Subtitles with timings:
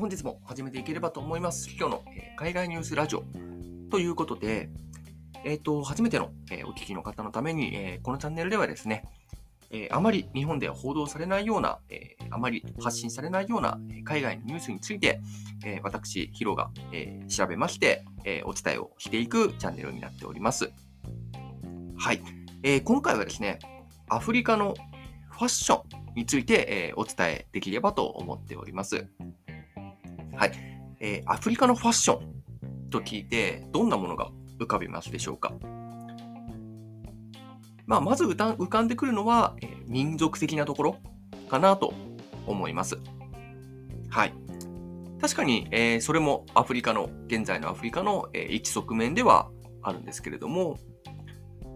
[0.00, 1.68] 本日も始めていければと思います。
[1.78, 3.24] 今日の、え海外ニュースラジオ
[3.90, 4.70] ということで、
[5.44, 9.04] えっ、と、初めての、えお聞きの方のために、えーこのチャンネルではですね、
[9.70, 15.20] えあまり日本では報道されないような、えあまり発信されないような海外のニュースについて、
[15.66, 20.72] え私、ヒロが、え調べまして、えお伝えをしていくチャンネルになっております。
[21.98, 22.22] はい。
[22.62, 23.58] えー今回はですね、
[24.08, 24.74] アフリカの
[25.28, 29.06] ファッションについて、えお伝えできればと思っております。
[30.36, 30.52] はい。
[31.00, 35.54] えーアフリカのファッションと聞いて、どんなものが浮かびますでしょうか？
[37.86, 40.96] まあ、まず浮かんでくるのは、えー民族的なところ
[41.48, 41.92] かなと
[42.46, 42.98] 思います。
[44.08, 44.34] はい。
[45.20, 49.50] 確かに、えーそれもアフリカの、現在のアフリカの、えー一側面では
[49.82, 50.78] あるんですけれども、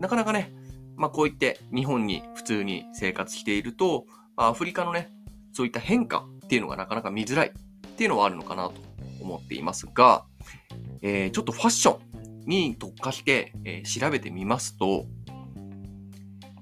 [0.00, 0.52] なかなかね、
[0.96, 4.04] まあ、こういって日本に普通に生活していると、
[4.36, 5.10] まあアフリカのね、
[5.52, 7.52] そういった変化っていうのがなかなか見づらい
[8.02, 8.74] っていうのはあるのかなと
[9.20, 10.24] 思っていますが、
[11.02, 15.06] えーちょっとファッションに特化して、えー調べてみますと、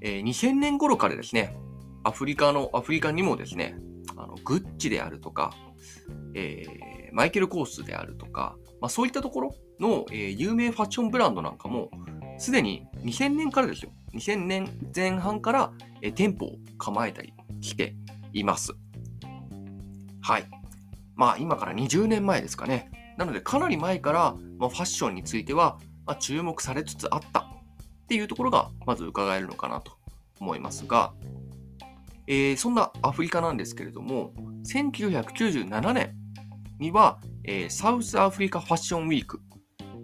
[0.02, 1.56] えー2000年頃からですね、
[2.04, 3.74] アフリカの、アフリカにもですね、
[4.18, 5.54] あのグッチであるとか、
[6.34, 11.90] えーマイケル・コースであるとか、まあ、そういったところの、えー有名ファッションブランドなんかも、
[12.36, 13.92] すでに2000年からですよ。
[14.12, 17.94] 2000年前半から、えー店舗を構えたりして
[18.34, 18.74] います。
[20.20, 20.59] はい。
[21.14, 22.90] まあ今から20年前ですかね。
[23.16, 27.44] なのでかなり前から、ま、ファッションについては、ま、注目されつつあったっ
[28.08, 29.92] ていうところがまず伺えるのかなと
[30.40, 31.12] 思いますが、
[32.26, 34.32] えーそんなアフリカなんですけれども、
[34.64, 36.14] 1997年
[36.78, 39.40] には、えーサウスアフリカファッションウィーク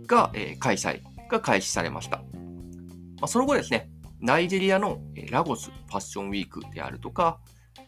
[0.07, 2.19] が、えー開催が開始されました。
[2.19, 2.25] ま
[3.23, 4.99] あ、その後ですね、ナイジェリアの
[5.31, 7.39] ラゴスファッションウィークであるとか、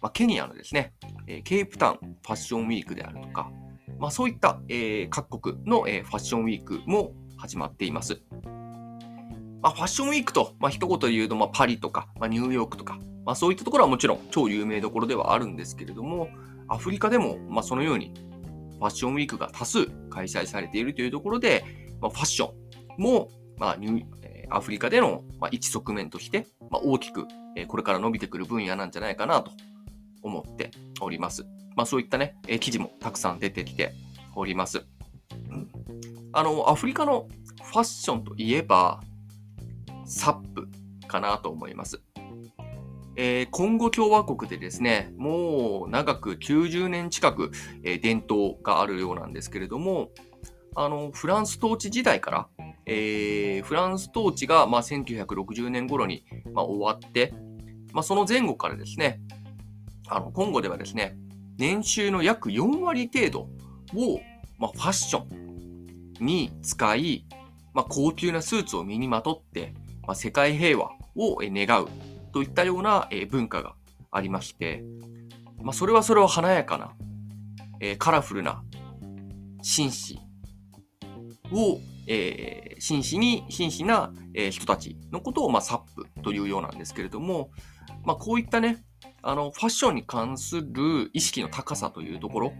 [0.00, 0.94] まあ、ケニアのですね、
[1.28, 3.50] えーケープタウンファッションウィークであるとか、
[3.98, 8.20] まあ、そういった、えー各国の、えーファッションウィークも始まっています。
[9.60, 16.28] まあ、ファッションウィークと、まあ、一言で言うと、まあ、パリとか、まあ、ニューヨークとか、まあ、そういったところはもちろん超有名どころではあるんですけれども、
[16.68, 18.14] アフリカでも、まあ、そのように
[18.78, 21.64] ファッションウィークが多数開催されているというところで、
[22.00, 22.52] まあ、ファッショ
[22.98, 23.28] ンも、
[23.58, 29.50] まあニューえアフリカでの、まあ、一側面として、まあ、大きく、えこれから伸びてくる分野なんじゃないかなと
[30.22, 30.70] 思って
[31.00, 31.46] おります。
[31.76, 33.94] まあ、そういったね、えー記事もたくさん出てきて
[34.34, 34.84] おります。
[35.50, 35.68] うん
[36.32, 37.26] あの、アフリカの
[37.62, 39.00] ファッションといえば、
[40.04, 40.68] サップ
[41.06, 42.02] かなと思います。
[43.16, 47.50] えーコンゴ共和国でですね、もう長く90年近く、
[47.82, 50.10] えー伝統があるようなんですけれども、
[50.76, 52.48] あの、フランス統治時代から、
[52.86, 57.34] えーフランス統治が、まあ、1960年頃に、まあ、終わって、
[57.92, 59.20] まあ、その前後からですね、
[60.08, 61.16] あの、コンゴではですね、
[61.58, 63.40] 年収の約4割程度
[63.98, 64.20] を、
[64.58, 67.26] まあ、ファッションに使い、
[67.74, 69.74] まあ、高級なスーツを身にまとって、
[70.06, 71.88] まあ、世界平和を願う
[72.32, 73.74] といったような、文化が
[74.10, 74.82] ありまして、
[75.60, 76.94] まあ、それはそれは華やかな、
[77.98, 78.62] カラフルな
[79.62, 80.18] 紳士
[81.52, 87.50] を、えー紳士に、紳士な、えー人たちのことを、まあ、サップというようなんですけれども、
[88.04, 88.84] まあ、こういったね、
[89.22, 92.52] あの、ファッションに関する意識の高さというところ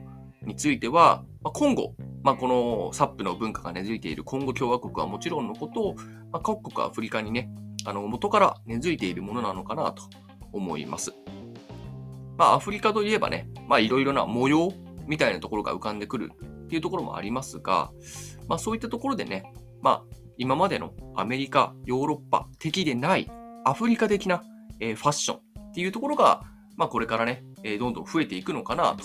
[0.43, 5.95] については、まあ、今後、まあ、このサップの文化が根付いているコンゴ共和国はもちろんのことを、
[6.33, 7.51] まあ、各国アフリカにね、
[7.85, 10.03] あの、元から根付いているものなのかなと
[10.53, 11.13] 思います。
[12.37, 14.73] まあ、アフリカといえばね、まあ、いろいろな模様
[15.07, 16.33] みたいなところが浮かんでくる
[16.65, 17.91] っていうところもありますが、
[18.49, 20.03] まあ、そういったところでね、まあ、
[20.37, 23.31] 今までのアメリカ、ヨーロッパ的でない
[23.65, 24.43] アフリカ的な、
[24.81, 25.48] えーファッション
[25.79, 26.43] っていうところが、
[26.77, 28.97] まあ、これからね、えーどんどん増えていくのかな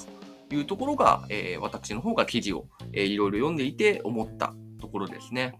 [0.49, 5.53] というところが、えー私の方が記事を、えーいろいろ読んでいて思ったところですね。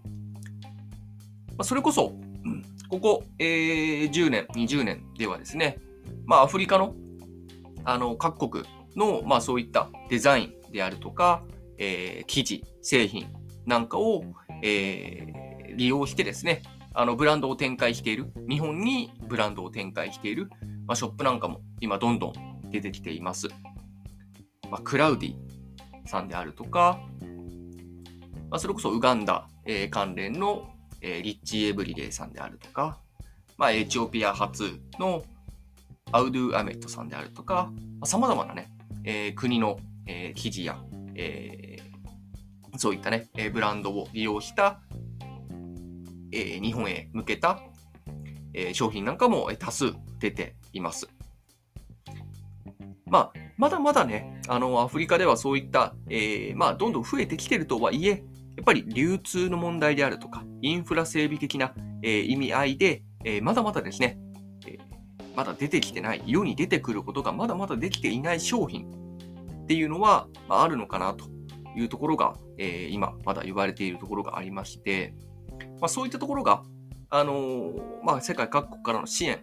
[1.50, 5.78] まあ、それこそ、うんここ、えー10年、20年ではですね、
[6.26, 6.96] まあ、アフリカの
[7.84, 8.64] あの各国
[8.96, 11.44] の、まあ、そういったデザインであるとか、
[11.78, 13.28] えー生地、製品
[13.66, 14.24] なんかを、
[14.64, 16.62] えー利用してですね、
[16.92, 20.48] あのブランドを展開している、日本にブランドを展開している、
[20.86, 22.32] まあ、ショップなんかも今どんどん
[22.70, 23.48] 出てきています。
[24.70, 25.34] まあ、クラウディ
[26.06, 27.00] さんであるとか、
[28.50, 30.68] まあ、それこそウガンダ、えー関連の、
[31.00, 32.98] えーリッチ・エブリデイさんであるとか、
[33.56, 35.24] まあ、エチオピア発の
[36.12, 37.72] アウドゥ・アメットさんであるとか、
[38.04, 38.70] さまざ、まなね、
[39.04, 40.78] えー国の、えー記事や、
[41.14, 41.94] えー
[42.76, 44.80] そういったね、えーブランドを利用した、
[46.32, 47.60] えー日本へ向けた、
[48.52, 51.08] えー商品なんかもえ多数出ています。
[53.06, 58.24] まあ、まだまだね、あの、アフリカではそういった、えー、まあ、どんどん増えてきてるとはいえ、
[58.56, 64.18] やっぱり流通の問題であるとか、インフラ整備的な、えー、意味合いで、えー、まだまだですね、
[64.66, 68.86] えー、まだ出てきてない、世に出てくることがまだまだできていない商品
[69.64, 71.26] っていうのは、まあ、あるのかなと
[71.76, 75.14] いうところが、えー、今まだ言われているところがありまして、
[75.80, 76.62] まあ、そういったところが、
[77.10, 79.40] あのー、まあ、世界各国からの支援、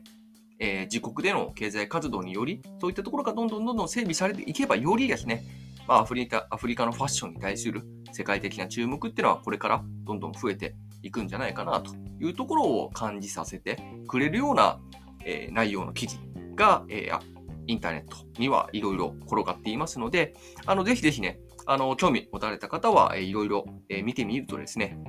[0.63, 5.43] えー、自国での経済活動により、そういったところがどんどんどんどん整備されていけば、よりですね、
[5.87, 7.81] まあ、アフリカアフリカのファッションに対する
[8.11, 14.79] 世界的な注目っていうのはこれからどんどん増えていくんじゃないかなというところを感じさせてくれるような、
[15.25, 16.19] えー、内容の記事
[16.55, 17.19] が、えー、
[17.65, 20.35] インターネットにはいろいろ転がっていますので、
[20.67, 23.65] あのぜひぜひね、あの興味持たれた方はいろいろ
[24.03, 24.99] 見てみるとですね、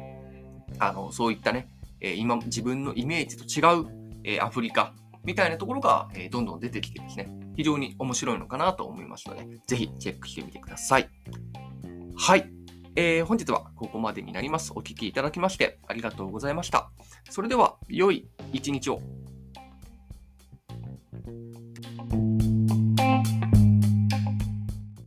[0.79, 1.69] あのそういったね、
[2.01, 4.95] 今自分のイメージと違うアフリカ
[5.25, 11.09] みたいなところがえどんどん出てきてですね、非常に面白いのかなと思いますので、ぜひチェックしてみてください。
[12.17, 12.51] はい。
[12.95, 14.73] えー、本日はここまでになります。
[14.75, 16.91] お聴きいただきましてありがとうございました。
[17.31, 19.01] それでは、良い一日を。